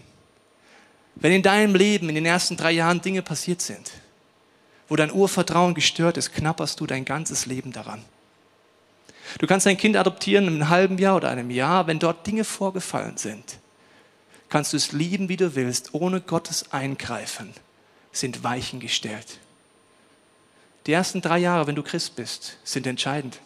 [1.14, 3.92] Wenn in deinem Leben in den ersten drei Jahren Dinge passiert sind,
[4.88, 8.02] wo dein Urvertrauen gestört ist, knapperst du dein ganzes Leben daran.
[9.38, 12.42] Du kannst dein Kind adoptieren in einem halben Jahr oder einem Jahr, wenn dort Dinge
[12.42, 13.58] vorgefallen sind.
[14.48, 17.52] Kannst du es lieben, wie du willst, ohne Gottes Eingreifen
[18.10, 19.38] sind Weichen gestellt.
[20.86, 23.38] Die ersten drei Jahre, wenn du Christ bist, sind entscheidend.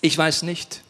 [0.00, 0.82] Ich weiß nicht,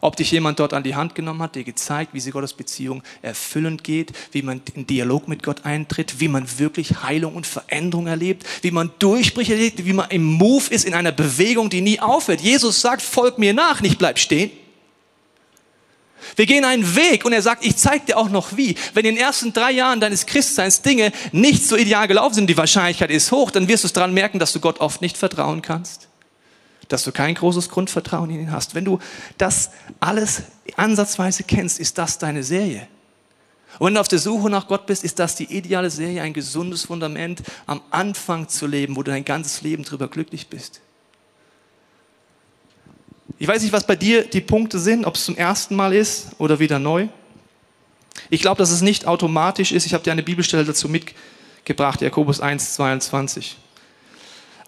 [0.00, 3.02] ob dich jemand dort an die Hand genommen hat, dir gezeigt, wie sie Gottes Beziehung
[3.22, 8.06] erfüllend geht, wie man in Dialog mit Gott eintritt, wie man wirklich Heilung und Veränderung
[8.06, 12.00] erlebt, wie man Durchbrüche erlebt, wie man im Move ist in einer Bewegung, die nie
[12.00, 12.42] aufhört.
[12.42, 14.50] Jesus sagt, folg mir nach, nicht bleib stehen.
[16.36, 18.76] Wir gehen einen Weg und er sagt, ich zeige dir auch noch wie.
[18.92, 22.56] Wenn in den ersten drei Jahren deines Christseins Dinge nicht so ideal gelaufen sind, die
[22.56, 25.62] Wahrscheinlichkeit ist hoch, dann wirst du es daran merken, dass du Gott oft nicht vertrauen
[25.62, 26.08] kannst.
[26.88, 28.74] Dass du kein großes Grundvertrauen in ihn hast.
[28.74, 28.98] Wenn du
[29.38, 30.42] das alles
[30.76, 32.86] ansatzweise kennst, ist das deine Serie.
[33.78, 36.32] Und wenn du auf der Suche nach Gott bist, ist das die ideale Serie, ein
[36.32, 40.80] gesundes Fundament am Anfang zu leben, wo du dein ganzes Leben drüber glücklich bist.
[43.38, 46.28] Ich weiß nicht, was bei dir die Punkte sind, ob es zum ersten Mal ist
[46.38, 47.08] oder wieder neu.
[48.30, 49.86] Ich glaube, dass es nicht automatisch ist.
[49.86, 53.56] Ich habe dir eine Bibelstelle dazu mitgebracht, Jakobus 1, 22.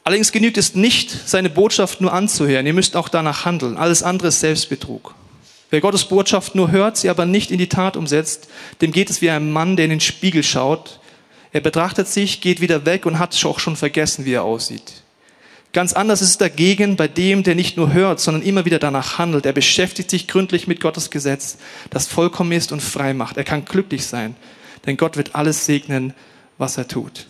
[0.04, 2.66] Allerdings genügt es nicht, seine Botschaft nur anzuhören.
[2.66, 3.76] Ihr müsst auch danach handeln.
[3.76, 5.14] Alles andere ist Selbstbetrug.
[5.70, 8.48] Wer Gottes Botschaft nur hört, sie aber nicht in die Tat umsetzt,
[8.80, 11.00] dem geht es wie ein Mann, der in den Spiegel schaut.
[11.52, 15.02] Er betrachtet sich, geht wieder weg und hat auch schon vergessen, wie er aussieht.
[15.76, 19.18] Ganz anders ist es dagegen bei dem, der nicht nur hört, sondern immer wieder danach
[19.18, 19.44] handelt.
[19.44, 21.58] Er beschäftigt sich gründlich mit Gottes Gesetz,
[21.90, 23.36] das vollkommen ist und frei macht.
[23.36, 24.36] Er kann glücklich sein,
[24.86, 26.14] denn Gott wird alles segnen,
[26.56, 27.26] was er tut.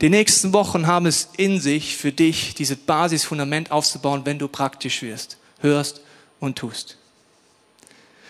[0.00, 5.00] Die nächsten Wochen haben es in sich für dich, dieses Basisfundament aufzubauen, wenn du praktisch
[5.02, 6.00] wirst, hörst
[6.40, 6.98] und tust.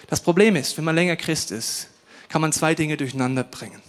[0.09, 1.89] Das Problem ist, wenn man länger Christ ist,
[2.29, 3.81] kann man zwei Dinge durcheinander bringen.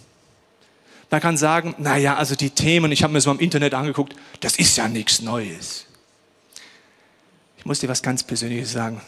[1.10, 4.56] Man kann sagen, naja, also die Themen, ich habe mir so im Internet angeguckt, das
[4.56, 5.86] ist ja nichts Neues.
[7.58, 9.00] Ich muss dir was ganz Persönliches sagen.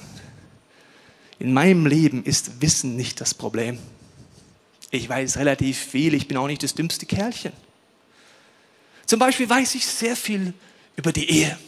[1.39, 3.79] In meinem Leben ist Wissen nicht das Problem.
[4.91, 7.53] Ich weiß relativ viel, ich bin auch nicht das dümmste Kerlchen.
[9.05, 10.55] Zum Beispiel weiß ich sehr viel
[10.97, 11.59] über die Ehe.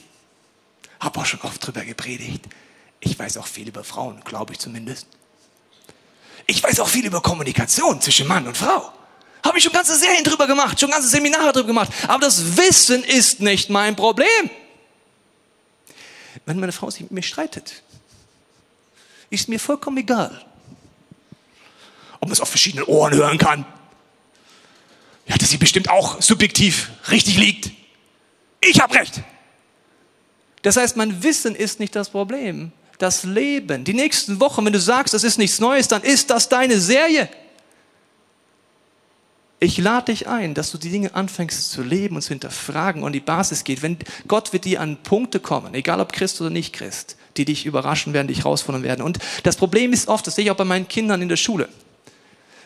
[1.00, 2.44] Habe auch schon oft drüber gepredigt.
[3.00, 5.06] Ich weiß auch viel über Frauen, glaube ich zumindest.
[6.46, 8.92] Ich weiß auch viel über Kommunikation zwischen Mann und Frau.
[9.44, 11.90] Habe ich schon ganze Serien drüber gemacht, schon ganze Seminare drüber gemacht.
[12.06, 14.50] Aber das Wissen ist nicht mein Problem.
[16.46, 17.82] Wenn meine Frau sich mit mir streitet,
[19.30, 20.44] ist mir vollkommen egal.
[22.20, 23.64] Ob man es auf verschiedenen Ohren hören kann.
[25.26, 27.70] Ja, dass sie bestimmt auch subjektiv richtig liegt.
[28.60, 29.20] Ich habe recht.
[30.62, 32.72] Das heißt, mein Wissen ist nicht das Problem.
[32.98, 33.84] Das Leben.
[33.84, 37.28] Die nächsten Wochen, wenn du sagst, das ist nichts Neues, dann ist das deine Serie.
[39.60, 43.12] Ich lade dich ein, dass du die Dinge anfängst zu leben und zu hinterfragen und
[43.12, 43.82] die Basis geht.
[43.82, 47.66] Wenn Gott wird dir an Punkte kommen, egal ob Christ oder nicht Christ, die dich
[47.66, 49.02] überraschen werden, dich herausfordern werden.
[49.02, 51.68] Und das Problem ist oft, das sehe ich auch bei meinen Kindern in der Schule.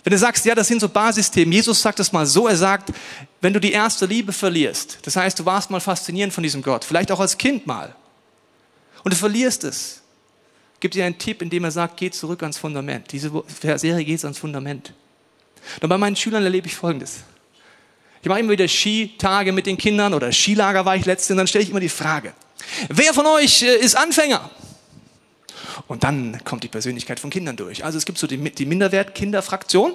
[0.04, 1.52] Wenn du sagst, ja, das sind so Basisthemen.
[1.52, 2.92] Jesus sagt es mal so, er sagt,
[3.40, 6.84] wenn du die erste Liebe verlierst, das heißt, du warst mal faszinierend von diesem Gott,
[6.84, 7.94] vielleicht auch als Kind mal,
[9.04, 10.02] und du verlierst es,
[10.80, 13.10] gibt dir einen Tipp, indem er sagt, geh zurück ans Fundament.
[13.12, 13.30] Diese
[13.76, 14.92] Serie geht ans Fundament.
[15.80, 17.20] Und bei meinen Schülern erlebe ich Folgendes.
[18.22, 21.46] Ich mache immer wieder Skitage mit den Kindern oder Skilager war ich letztens, und dann
[21.48, 22.32] stelle ich immer die Frage,
[22.88, 24.48] wer von euch äh, ist Anfänger?
[25.88, 27.84] Und dann kommt die Persönlichkeit von Kindern durch.
[27.84, 29.94] Also es gibt so die, die Minderwert-Kinderfraktion,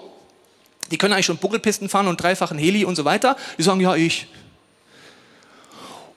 [0.92, 3.38] die können eigentlich schon Buckelpisten fahren und dreifachen Heli und so weiter.
[3.58, 4.28] Die sagen, ja, ich.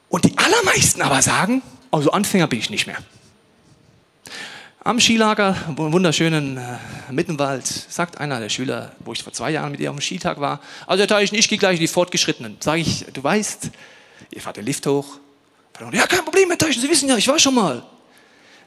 [0.09, 2.99] Und die allermeisten aber sagen, also Anfänger bin ich nicht mehr.
[4.83, 6.79] Am Skilager, im wunderschönen äh,
[7.11, 10.41] Mittenwald, sagt einer der Schüler, wo ich vor zwei Jahren mit ihr auf dem Skitag
[10.41, 12.57] war, also Herr Teichen, ich gehe gleich in die Fortgeschrittenen.
[12.61, 13.71] Sage ich, du weißt,
[14.31, 15.19] ihr fahrt den Lift hoch.
[15.93, 17.83] Ja, kein Problem, Herr Teichen, Sie wissen ja, ich war schon mal.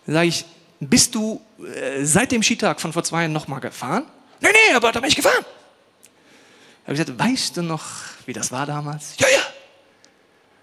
[0.06, 0.46] Sage ich,
[0.80, 4.04] bist du äh, seit dem Skitag von vor zwei Jahren nochmal gefahren?
[4.40, 5.44] Nee, nee, aber da bin ich gefahren.
[6.84, 7.86] Ich habe gesagt, weißt du noch,
[8.28, 9.16] wie das war damals?
[9.18, 9.42] Ja, ja.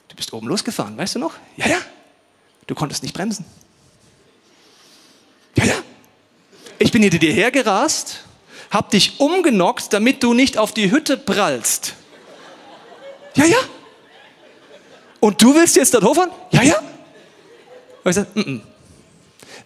[0.07, 1.35] Du bist oben losgefahren, weißt du noch?
[1.57, 1.79] Ja, ja.
[2.69, 3.45] Du konntest nicht bremsen.
[5.57, 5.75] Ja, ja.
[6.79, 8.25] Ich bin hinter dir hergerast,
[8.71, 11.95] hab dich umgenockt, damit du nicht auf die Hütte prallst.
[13.35, 13.59] Ja, ja.
[15.21, 16.31] Und du willst jetzt dort hochfahren?
[16.51, 16.79] Ja, ja.
[18.03, 18.61] Und ich sag, mm -mm.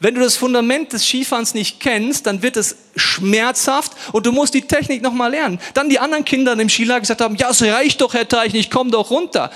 [0.00, 4.52] Wenn du das Fundament des Skifahrens nicht kennst, dann wird es schmerzhaft und du musst
[4.52, 5.58] die Technik nochmal lernen.
[5.72, 8.70] Dann die anderen Kinder im Skilager gesagt haben, ja, es reicht doch, Herr Teichen, ich
[8.70, 9.50] komme doch runter.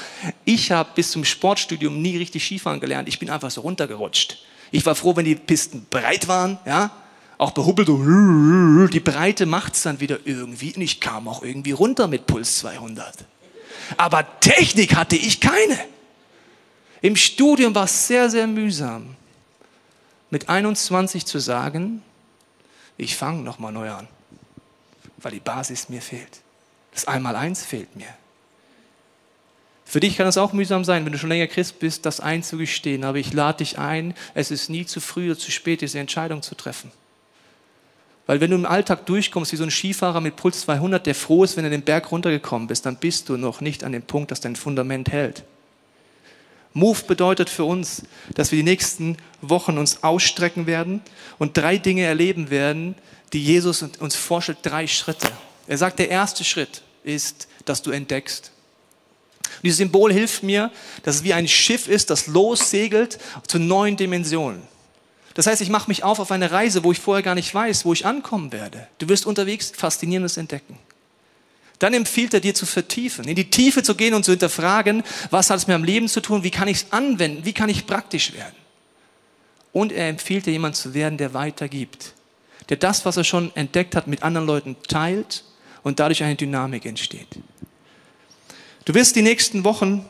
[0.45, 3.09] Ich habe bis zum Sportstudium nie richtig Skifahren gelernt.
[3.09, 4.39] Ich bin einfach so runtergerutscht.
[4.71, 6.91] Ich war froh, wenn die Pisten breit waren, ja,
[7.39, 7.89] auch behubbelt,
[8.93, 12.59] die Breite macht es dann wieder irgendwie und ich kam auch irgendwie runter mit Puls
[12.59, 13.25] 200.
[13.97, 15.79] Aber Technik hatte ich keine.
[17.01, 19.15] Im Studium war es sehr, sehr mühsam,
[20.31, 22.03] mit 21 zu sagen,
[22.97, 24.09] ich fange nochmal neu an,
[25.19, 26.41] weil die Basis mir fehlt.
[26.93, 28.09] Das Einmaleins fehlt mir.
[29.89, 33.05] Für dich kann es auch mühsam sein, wenn du schon länger Christ bist, das einzugestehen.
[33.05, 36.43] Aber ich lade dich ein, es ist nie zu früh oder zu spät, diese Entscheidung
[36.43, 36.93] zu treffen.
[38.27, 41.43] Weil wenn du im Alltag durchkommst wie so ein Skifahrer mit Puls 200, der froh
[41.43, 44.31] ist, wenn du den Berg runtergekommen bist, dann bist du noch nicht an dem Punkt,
[44.31, 45.45] dass dein Fundament hält.
[46.75, 48.03] Move bedeutet für uns,
[48.35, 51.01] dass wir die nächsten Wochen uns ausstrecken werden
[51.39, 52.95] und drei Dinge erleben werden,
[53.33, 55.31] die Jesus uns vorstellt, drei Schritte.
[55.67, 58.53] Er sagt, der erste Schritt ist, dass du entdeckst.
[59.57, 60.71] Und dieses Symbol hilft mir,
[61.03, 64.63] dass es wie ein Schiff ist, das lossegelt zu neuen Dimensionen.
[65.35, 67.85] Das heißt, ich mache mich auf auf eine Reise, wo ich vorher gar nicht weiß,
[67.85, 68.89] wo ich ankommen werde.
[68.99, 70.79] Du wirst unterwegs Faszinierendes entdecken.
[71.79, 75.49] Dann empfiehlt er dir zu vertiefen, in die Tiefe zu gehen und zu hinterfragen, was
[75.49, 77.87] hat es mit meinem Leben zu tun, wie kann ich es anwenden, wie kann ich
[77.87, 78.57] praktisch werden.
[79.73, 82.15] Und er empfiehlt dir jemand zu werden, der weitergibt,
[82.69, 85.45] der das, was er schon entdeckt hat, mit anderen Leuten teilt
[85.85, 87.29] und dadurch eine Dynamik entsteht.
[88.89, 90.03] Du wirst die nächsten Wochen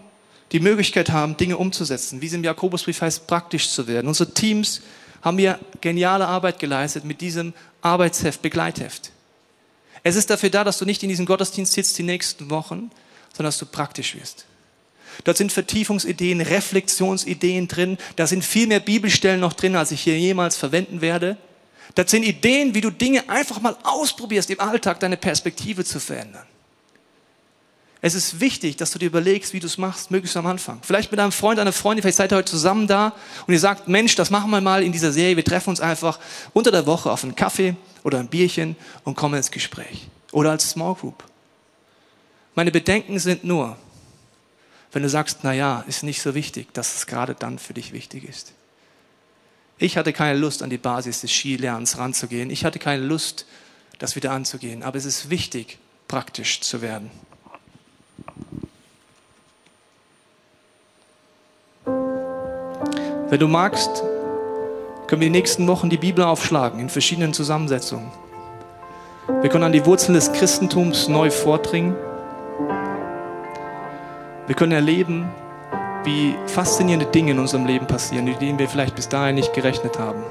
[0.53, 4.07] die Möglichkeit haben, Dinge umzusetzen, wie es im Jakobusbrief heißt, praktisch zu werden.
[4.07, 4.83] Unsere Teams
[5.21, 9.11] haben hier geniale Arbeit geleistet mit diesem Arbeitsheft, Begleitheft.
[10.05, 12.93] Es ist dafür da, dass du nicht in diesem Gottesdienst sitzt die nächsten Wochen,
[13.33, 14.47] sondern dass du praktisch wirst.
[15.25, 17.99] Dort sind Vertiefungsideen, Reflexionsideen drin.
[18.15, 21.37] Da sind viel mehr Bibelstellen noch drin, als ich hier jemals verwenden werde.
[21.97, 26.47] Das sind Ideen, wie du Dinge einfach mal ausprobierst, im Alltag deine Perspektive zu verändern.
[28.01, 30.79] Es ist wichtig, dass du dir überlegst, wie du es machst, möglichst am Anfang.
[30.83, 33.13] Vielleicht mit einem Freund, einer Freundin, vielleicht seid ihr heute zusammen da
[33.47, 35.37] und ihr sagt, Mensch, das machen wir mal in dieser Serie.
[35.37, 36.21] Wir treffen uns einfach
[36.53, 40.07] unter der Woche auf einen Kaffee oder ein Bierchen und kommen ins Gespräch.
[40.31, 41.25] Oder als Small Group.
[42.55, 43.77] Meine Bedenken sind nur,
[44.93, 47.93] wenn du sagst, na ja, ist nicht so wichtig, dass es gerade dann für dich
[47.93, 48.53] wichtig ist.
[49.79, 52.51] Ich hatte keine Lust, an die Basis des Skilernens ranzugehen.
[52.51, 53.47] Ich hatte keine Lust,
[53.99, 54.83] das wieder anzugehen.
[54.83, 57.11] Aber es ist wichtig, praktisch zu werden.
[63.31, 64.03] Wenn du magst,
[65.07, 68.11] können wir die nächsten Wochen die Bibel aufschlagen in verschiedenen Zusammensetzungen.
[69.43, 71.95] Wir können an die Wurzeln des Christentums neu vordringen.
[74.47, 75.29] Wir können erleben,
[76.05, 79.99] wie faszinierende Dinge in unserem Leben passieren, mit denen wir vielleicht bis dahin nicht gerechnet
[79.99, 80.23] haben.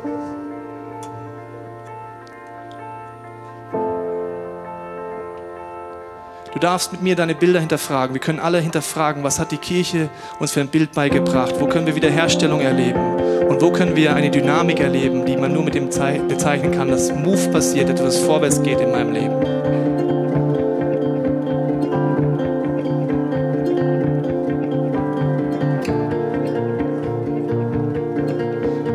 [6.58, 8.16] Du darfst mit mir deine Bilder hinterfragen.
[8.16, 11.54] Wir können alle hinterfragen, was hat die Kirche uns für ein Bild beigebracht?
[11.60, 13.00] Wo können wir Wiederherstellung erleben?
[13.48, 17.14] Und wo können wir eine Dynamik erleben, die man nur mit dem bezeichnen kann, dass
[17.14, 19.40] Move passiert, etwas vorwärts geht in meinem Leben?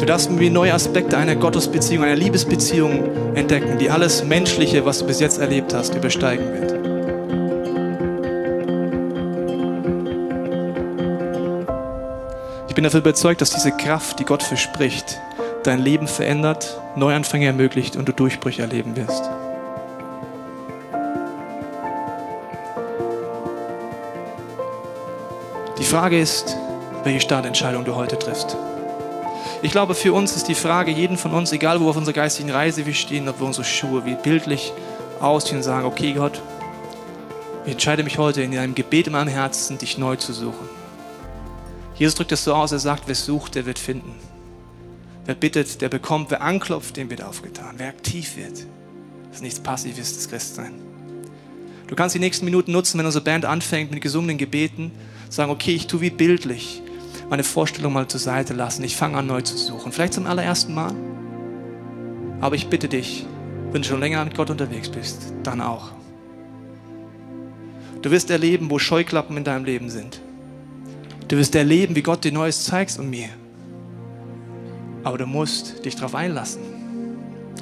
[0.00, 4.98] Du darfst mit mir neue Aspekte einer Gottesbeziehung, einer Liebesbeziehung entdecken, die alles Menschliche, was
[4.98, 6.81] du bis jetzt erlebt hast, übersteigen wird.
[12.72, 15.20] Ich bin dafür überzeugt, dass diese Kraft, die Gott verspricht,
[15.62, 19.28] dein Leben verändert, Neuanfänge ermöglicht und du Durchbrüche erleben wirst.
[25.78, 26.56] Die Frage ist,
[27.04, 28.56] welche Startentscheidung du heute triffst.
[29.60, 32.50] Ich glaube, für uns ist die Frage, jeden von uns, egal wo auf unserer geistigen
[32.50, 34.72] Reise wir stehen, ob wir unsere Schuhe wie bildlich
[35.20, 36.40] ausziehen und sagen, okay Gott,
[37.66, 40.81] ich entscheide mich heute in einem Gebet in meinem Herzen, dich neu zu suchen.
[42.02, 44.16] Jesus drückt es so aus, er sagt, wer sucht, der wird finden.
[45.24, 46.32] Wer bittet, der bekommt.
[46.32, 47.76] Wer anklopft, dem wird aufgetan.
[47.76, 48.66] Wer aktiv wird,
[49.28, 50.72] das ist nichts Passives, das Christsein.
[51.86, 54.90] Du kannst die nächsten Minuten nutzen, wenn unsere Band anfängt mit gesungenen Gebeten,
[55.28, 56.82] sagen, okay, ich tue wie bildlich
[57.30, 58.82] meine Vorstellung mal zur Seite lassen.
[58.82, 59.92] Ich fange an, neu zu suchen.
[59.92, 60.96] Vielleicht zum allerersten Mal.
[62.40, 63.26] Aber ich bitte dich,
[63.70, 65.92] wenn du schon länger mit Gott unterwegs bist, dann auch.
[68.02, 70.20] Du wirst erleben, wo Scheuklappen in deinem Leben sind.
[71.32, 73.30] Du wirst erleben, wie Gott dir Neues zeigt und mir.
[75.02, 76.60] Aber du musst dich darauf einlassen.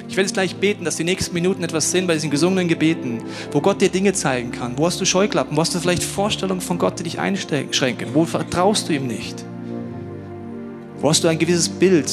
[0.09, 3.23] Ich werde jetzt gleich beten, dass die nächsten Minuten etwas sind bei diesen gesungenen Gebeten,
[3.53, 4.77] wo Gott dir Dinge zeigen kann.
[4.77, 5.55] Wo hast du Scheuklappen?
[5.55, 8.09] Wo hast du vielleicht Vorstellungen von Gott, die dich einschränken?
[8.13, 9.41] Wo vertraust du ihm nicht?
[10.99, 12.11] Wo hast du ein gewisses Bild,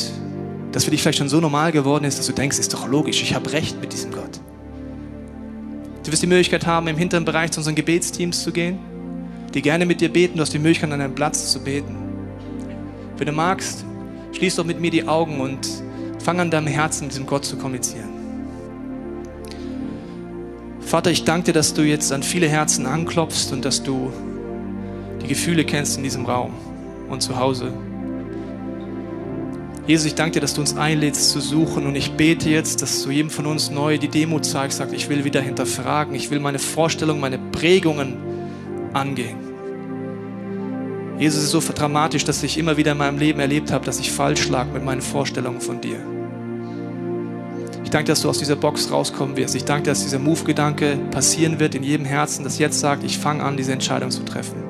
[0.70, 3.20] das für dich vielleicht schon so normal geworden ist, dass du denkst, ist doch logisch,
[3.20, 4.38] ich habe recht mit diesem Gott.
[6.04, 8.78] Du wirst die Möglichkeit haben, im hinteren Bereich zu unseren Gebetsteams zu gehen
[9.54, 10.36] die gerne mit dir beten.
[10.36, 11.96] Du hast die Möglichkeit, an deinem Platz zu beten.
[13.16, 13.84] Wenn du magst,
[14.32, 15.66] schließ doch mit mir die Augen und
[16.22, 18.08] fang an deinem Herzen mit diesem Gott zu kommunizieren.
[20.80, 24.12] Vater, ich danke dir, dass du jetzt an viele Herzen anklopfst und dass du
[25.22, 26.54] die Gefühle kennst in diesem Raum
[27.08, 27.72] und zu Hause.
[29.86, 33.02] Jesus, ich danke dir, dass du uns einlädst zu suchen und ich bete jetzt, dass
[33.02, 36.40] du jedem von uns neu die Demo zeigst, sagt, ich will wieder hinterfragen, ich will
[36.40, 38.27] meine Vorstellungen, meine Prägungen
[38.94, 39.38] angehen.
[41.18, 44.12] Jesus ist so dramatisch, dass ich immer wieder in meinem Leben erlebt habe, dass ich
[44.12, 45.98] falsch lag mit meinen Vorstellungen von dir.
[47.82, 49.56] Ich danke, dass du aus dieser Box rauskommen wirst.
[49.56, 53.42] Ich danke, dass dieser Move-Gedanke passieren wird in jedem Herzen, das jetzt sagt, ich fange
[53.42, 54.62] an, diese Entscheidung zu treffen.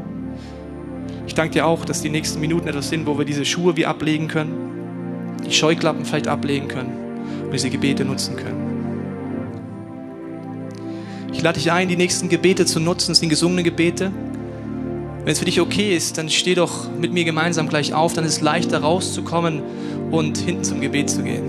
[1.27, 3.87] Ich danke dir auch, dass die nächsten Minuten etwas sind, wo wir diese Schuhe wie
[3.87, 6.93] ablegen können, die Scheuklappen vielleicht ablegen können
[7.45, 8.68] und diese Gebete nutzen können.
[11.39, 14.11] Ich lade dich ein, die nächsten Gebete zu nutzen, das sind gesungene Gebete.
[15.23, 18.25] Wenn es für dich okay ist, dann steh doch mit mir gemeinsam gleich auf, dann
[18.25, 19.63] ist es leichter rauszukommen
[20.11, 21.45] und hinten zum Gebet zu gehen.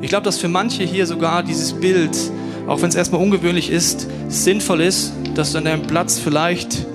[0.00, 2.16] Ich glaube, dass für manche hier sogar dieses Bild,
[2.66, 6.86] auch wenn es erstmal ungewöhnlich ist, sinnvoll ist, dass du an deinem Platz vielleicht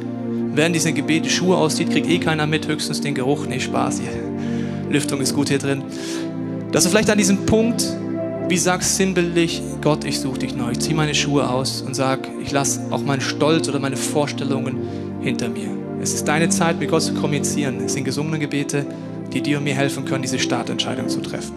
[0.55, 3.45] während dieser Gebete Schuhe auszieht, kriegt eh keiner mit, höchstens den Geruch.
[3.45, 4.89] Nee, Spaß hier.
[4.89, 5.84] Lüftung ist gut hier drin.
[6.72, 7.86] Dass du vielleicht an diesem Punkt
[8.50, 10.72] wie sagst sinnbildlich, Gott, ich suche dich neu.
[10.72, 15.22] Ich ziehe meine Schuhe aus und sag, ich lasse auch meinen Stolz oder meine Vorstellungen
[15.22, 15.70] hinter mir.
[16.02, 17.86] Es ist deine Zeit, mit Gott zu kommunizieren.
[17.86, 18.88] Es sind gesungene Gebete,
[19.32, 21.54] die dir und mir helfen können, diese Startentscheidung zu treffen.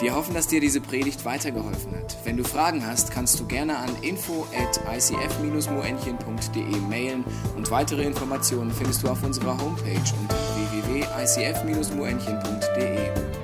[0.00, 2.16] Wir hoffen, dass dir diese Predigt weitergeholfen hat.
[2.24, 7.24] Wenn du Fragen hast, kannst du gerne an info at icf-moenchen.de mailen
[7.56, 13.41] und weitere Informationen findest du auf unserer Homepage unter www.icf-moenchen.de.